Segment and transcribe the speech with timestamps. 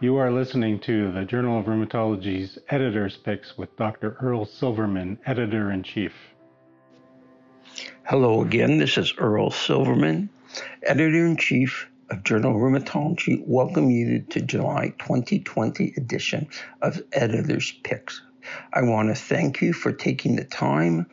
[0.00, 4.16] You are listening to the Journal of Rheumatology's Editor's Picks with Dr.
[4.20, 6.14] Earl Silverman, Editor in Chief.
[8.04, 10.30] Hello again, this is Earl Silverman,
[10.84, 13.42] Editor in Chief of Journal of Rheumatology.
[13.44, 16.46] Welcome you to July 2020 edition
[16.80, 18.22] of Editor's Picks.
[18.72, 21.10] I want to thank you for taking the time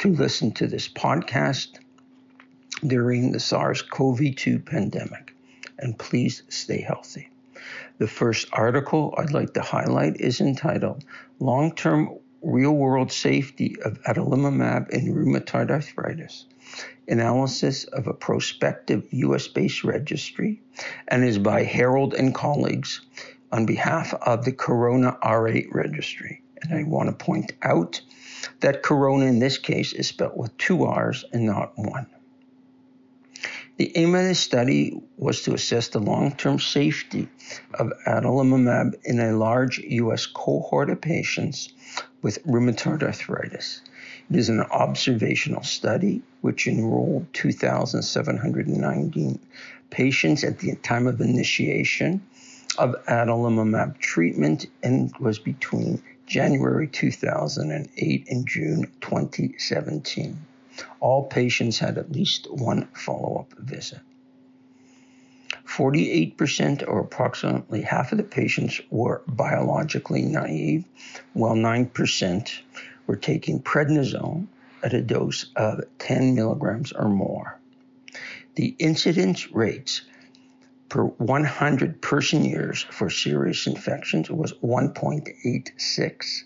[0.00, 1.78] to listen to this podcast
[2.86, 5.34] during the SARS CoV 2 pandemic.
[5.78, 7.30] And please stay healthy.
[7.98, 11.02] The first article I'd like to highlight is entitled
[11.40, 16.44] Long Term Real World Safety of Adalimumab in Rheumatoid Arthritis
[17.08, 20.60] Analysis of a Prospective US based registry
[21.08, 23.00] and is by Harrold and colleagues
[23.50, 26.42] on behalf of the Corrona RA registry.
[26.60, 28.02] And I want to point out
[28.60, 32.08] that Corrona in this case is spelled with two R's and not one.
[33.78, 37.28] The aim of this study was to assess the long term safety
[37.74, 40.24] of adalimumab in a large U.S.
[40.24, 41.74] cohort of patients
[42.22, 43.82] with rheumatoid arthritis.
[44.30, 49.38] It is an observational study which enrolled 2,719
[49.90, 52.22] patients at the time of initiation
[52.78, 60.38] of adalimumab treatment and was between January 2008 and June 2017.
[61.00, 64.00] All patients had at least one follow up visit.
[65.66, 70.84] 48%, or approximately half of the patients, were biologically naive,
[71.32, 72.60] while 9%
[73.06, 74.46] were taking prednisone
[74.82, 77.58] at a dose of 10 milligrams or more.
[78.54, 80.02] The incidence rates
[80.88, 86.44] per 100 person years for serious infections was 1.86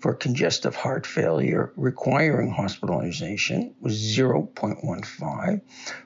[0.00, 5.60] for congestive heart failure requiring hospitalization was 0.15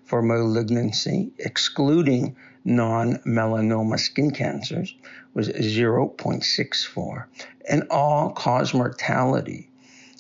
[0.05, 4.95] for malignancy excluding non-melanoma skin cancers
[5.33, 7.25] was 0.64
[7.69, 9.71] and all cause mortality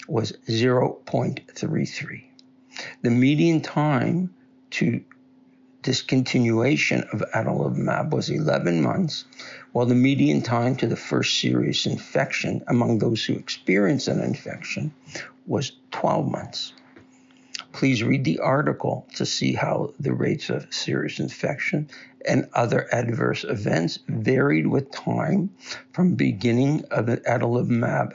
[0.09, 2.25] was 0.33
[3.03, 4.33] the median time
[4.71, 5.03] to
[5.84, 9.27] discontinuation of adalimumab was 11 months,
[9.72, 14.93] while the median time to the first serious infection among those who experienced an infection
[15.47, 16.72] was 12 months.
[17.72, 21.91] Please read the article to see how the rates of serious infection
[22.27, 25.51] and other adverse events varied with time
[25.93, 28.15] from beginning of adalimumab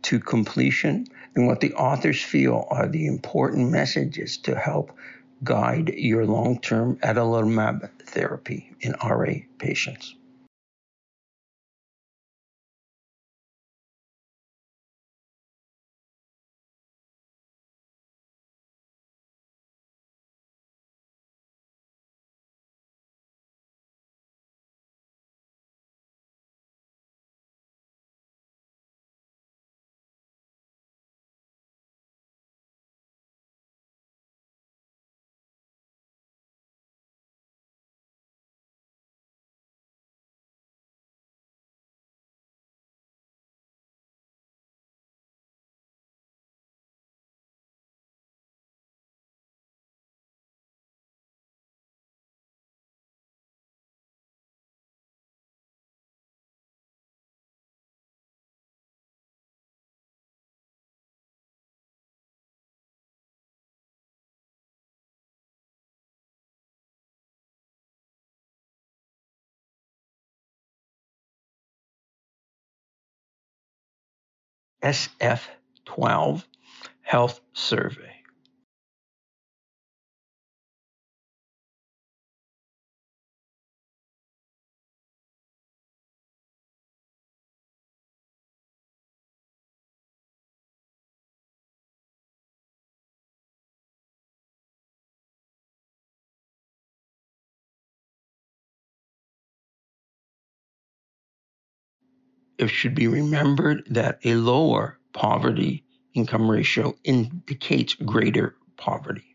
[0.00, 4.92] to completion and what the authors feel are the important messages to help
[5.44, 10.14] guide your long term adalimumab therapy in RA patients.
[74.82, 76.44] SF12
[77.02, 78.21] Health Survey.
[102.62, 105.82] It should be remembered that a lower poverty
[106.14, 109.31] income ratio indicates greater poverty.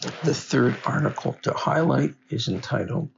[0.00, 3.10] The third article to highlight is entitled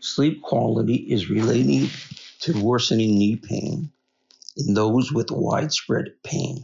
[0.00, 1.88] Sleep Quality is Relating
[2.40, 3.90] to Worsening Knee Pain
[4.58, 6.62] in Those with Widespread Pain.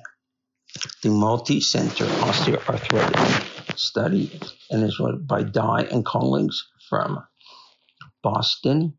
[1.02, 4.38] The multi-center osteoarthritis study
[4.70, 7.24] and is by Dai and colleagues from
[8.22, 8.98] Boston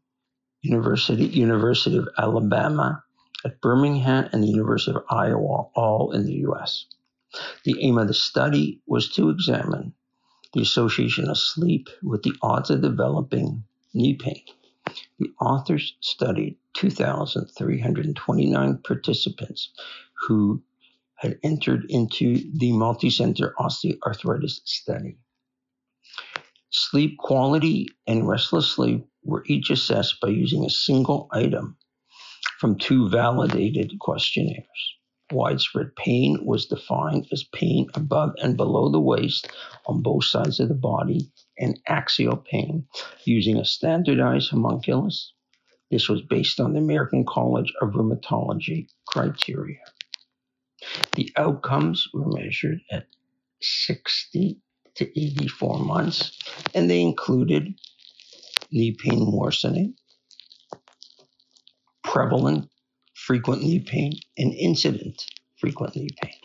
[0.64, 3.04] University, University of Alabama
[3.46, 6.88] at Birmingham, and the University of Iowa, all in the U.S.
[7.64, 9.94] The aim of the study was to examine
[10.58, 13.64] the association of sleep with the odds of developing
[13.94, 14.42] knee pain.
[15.20, 19.70] The authors studied 2,329 participants
[20.28, 20.64] who
[21.14, 25.20] had entered into the multicenter osteoarthritis study.
[26.72, 31.78] Sleep quality and restless sleep were each assessed by using a single item
[32.60, 34.96] from two validated questionnaires.
[35.32, 39.50] Widespread pain was defined as pain above and below the waist
[39.86, 41.30] on both sides of the body,
[41.60, 42.88] and axial pain
[43.26, 45.34] using a standardized homunculus.
[45.92, 49.80] This was based on the American College of Rheumatology criteria.
[51.16, 53.08] The outcomes were measured at
[53.62, 54.62] 60
[54.96, 56.40] to 84 months,
[56.74, 57.74] and they included
[58.72, 59.96] knee pain worsening,
[62.04, 62.70] prevalent
[63.28, 65.26] frequent knee pain, and incident
[65.58, 66.40] frequently pain.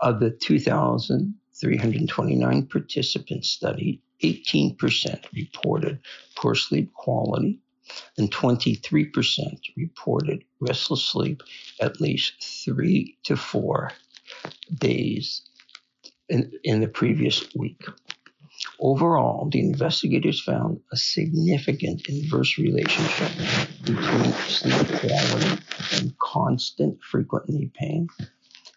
[0.00, 5.98] Of the 2,329 participants studied, 18% reported
[6.34, 7.60] poor sleep quality
[8.16, 11.42] and 23% reported restless sleep
[11.78, 13.92] at least three to four
[14.78, 15.42] days
[16.30, 17.84] in, in the previous week.
[18.80, 23.30] Overall, the investigators found a significant inverse relationship
[23.84, 25.62] between sleep quality
[25.92, 28.08] and constant frequent knee pain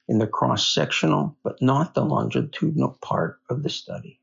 [0.08, 4.20] in the cross sectional but not the longitudinal part of the study.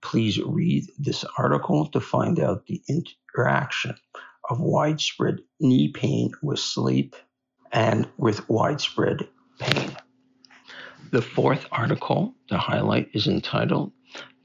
[0.00, 3.96] Please read this article to find out the interaction
[4.48, 7.16] of widespread knee pain with sleep
[7.72, 9.28] and with widespread
[9.58, 9.96] pain.
[11.10, 13.92] The fourth article to highlight is entitled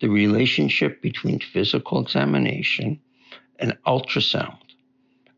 [0.01, 2.99] The Relationship Between Physical Examination
[3.59, 4.57] and Ultrasound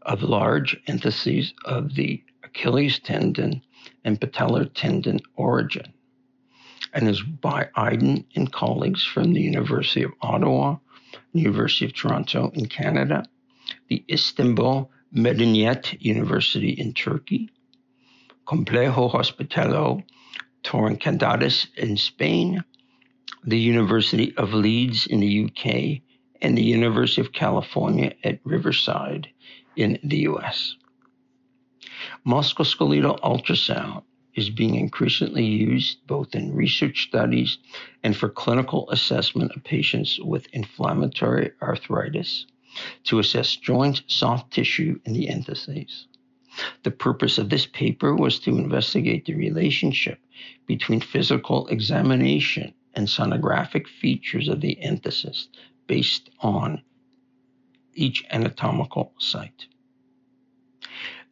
[0.04, 3.62] of Large Entheses of the Achilles Tendon
[4.06, 5.92] and Patellar Tendon Origin
[6.94, 10.78] and is by Aydin and colleagues from the University of Ottawa,
[11.34, 13.26] University of Toronto in Canada,
[13.90, 17.50] the Istanbul Medeniyet University in Turkey,
[18.48, 20.04] Complejo Hospitalo
[20.64, 22.64] Touricanidis in Spain,
[23.46, 26.02] the University of Leeds in the UK,
[26.42, 29.28] and the University of California at Riverside
[29.76, 30.78] in the US.
[32.26, 34.04] Musculoskeletal ultrasound
[34.36, 37.58] is being increasingly used both in research studies
[38.02, 42.46] and for clinical assessment of patients with inflammatory arthritis
[43.04, 46.08] to assess joint soft tissue in the entheses.
[46.84, 50.20] The purpose of this paper was to investigate the relationship
[50.66, 55.48] between physical examination and sonographic features of the enthesis
[55.88, 56.82] based on
[57.94, 59.66] each anatomical site.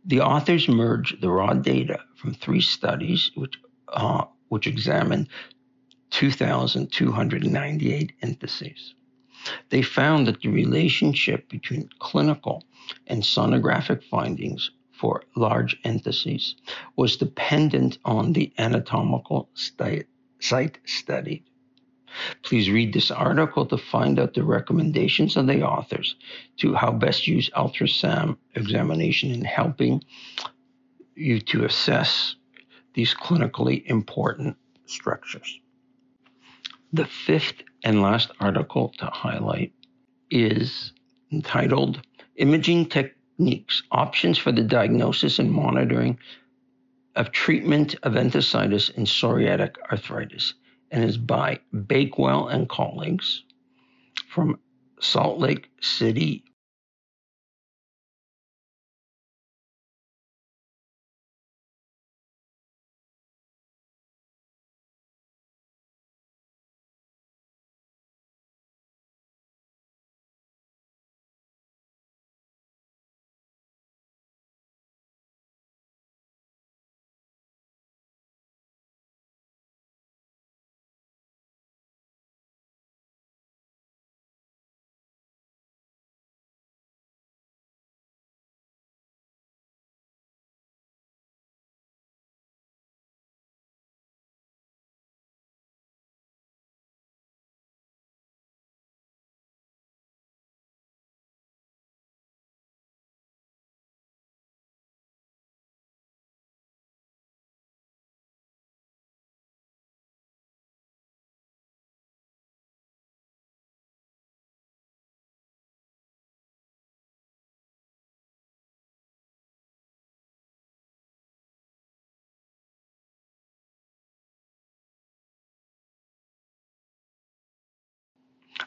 [0.06, 5.30] The authors merged the raw data from three studies, which, uh, which examined
[6.12, 8.94] 2,298 entheses.
[9.70, 12.64] They found that the relationship between clinical
[13.08, 16.54] and sonographic findings for large entheses
[16.96, 20.08] was dependent on the anatomical site
[20.86, 21.44] studied.
[22.44, 26.16] Please read this article to find out the recommendations of the authors
[26.58, 30.04] to how best use ultrasound examination in helping
[31.16, 32.36] you to assess
[32.94, 35.60] these clinically important structures.
[36.94, 39.74] The fifth and last article to highlight
[40.30, 40.94] is
[41.32, 42.02] entitled
[42.38, 46.18] Imaging techniques, options for the diagnosis and monitoring
[47.16, 50.54] of treatment of enthesitis and psoriatic arthritis,
[50.92, 53.44] and is by Bakewell and colleagues
[54.30, 54.60] from
[55.00, 56.44] Salt Lake City,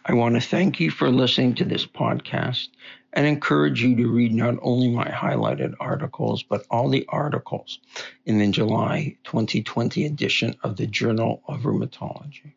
[0.06, 2.68] I want to thank you for listening to this podcast
[3.14, 7.78] and encourage you to read not only my highlighted articles, but all the articles
[8.26, 12.52] in the July 2020 edition of the Journal of Rheumatology.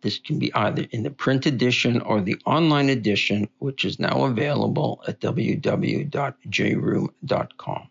[0.00, 4.24] This can be either in the print edition or the online edition, which is now
[4.24, 7.88] available at www.jrheum.com.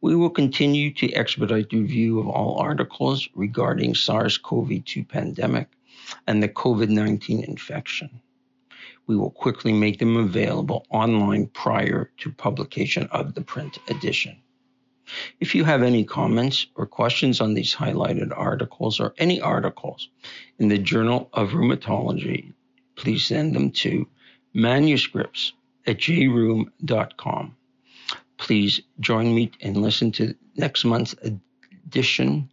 [0.00, 5.66] We will continue to expedite review of all articles regarding SARS CoV 2 pandemic
[6.26, 8.20] and the COVID 19 infection.
[9.06, 14.36] We will quickly make them available online prior to publication of the print edition.
[15.40, 20.08] If you have any comments or questions on these highlighted articles or any articles
[20.58, 22.52] in the Journal of Rheumatology,
[22.94, 24.06] please send them to
[24.54, 25.52] manuscripts
[25.86, 27.56] at jrheum.com.
[28.36, 32.48] Please join me and listen to next month's edition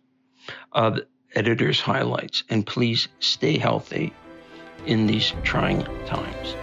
[0.72, 1.00] of
[1.36, 2.44] Editor's Highlights.
[2.50, 4.14] And please stay healthy
[4.86, 6.56] in these trying times.